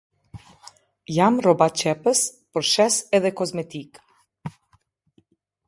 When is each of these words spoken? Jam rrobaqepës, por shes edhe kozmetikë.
Jam 1.17 1.35
rrobaqepës, 1.43 2.23
por 2.57 2.67
shes 2.71 2.99
edhe 3.21 3.33
kozmetikë. 3.43 4.05